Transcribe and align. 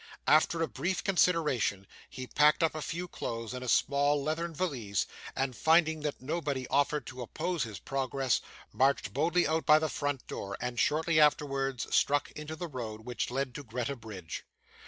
After 0.25 0.63
a 0.63 0.67
brief 0.67 1.03
consideration, 1.03 1.85
he 2.09 2.25
packed 2.25 2.63
up 2.63 2.73
a 2.73 2.81
few 2.81 3.07
clothes 3.07 3.53
in 3.53 3.61
a 3.61 3.67
small 3.67 4.23
leathern 4.23 4.51
valise, 4.51 5.05
and, 5.35 5.55
finding 5.55 5.99
that 5.99 6.19
nobody 6.19 6.67
offered 6.69 7.05
to 7.05 7.21
oppose 7.21 7.65
his 7.65 7.77
progress, 7.77 8.41
marched 8.73 9.13
boldly 9.13 9.47
out 9.47 9.67
by 9.67 9.77
the 9.77 9.89
front 9.89 10.25
door, 10.25 10.57
and 10.59 10.79
shortly 10.79 11.19
afterwards, 11.19 11.85
struck 11.95 12.31
into 12.31 12.55
the 12.55 12.65
road 12.67 13.01
which 13.01 13.29
led 13.29 13.53
to 13.53 13.63
Greta 13.63 13.95
Bridge. 13.95 14.43